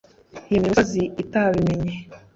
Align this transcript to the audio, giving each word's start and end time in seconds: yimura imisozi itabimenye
yimura 0.49 0.67
imisozi 0.69 1.01
itabimenye 1.23 1.93